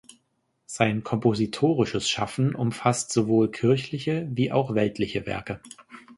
Sein 0.65 1.03
kompositorisches 1.03 2.09
Schaffen 2.09 2.55
umfasst 2.55 3.11
sowohl 3.13 3.51
kirchliche 3.51 4.27
wie 4.31 4.51
auch 4.51 4.73
weltliche 4.73 5.27
Werke. 5.27 5.61